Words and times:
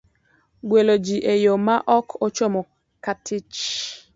Gwelo 0.67 0.95
Ji 1.05 1.17
e 1.33 1.35
Yo 1.43 1.53
ma 1.65 1.75
Ok 1.97 2.07
ochomo 2.25 2.61
katich, 3.03 3.61